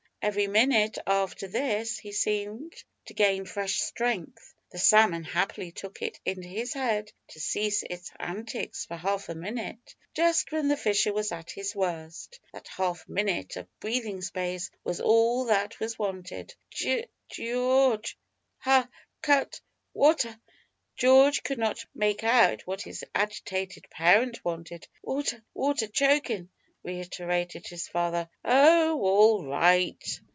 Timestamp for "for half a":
8.85-9.33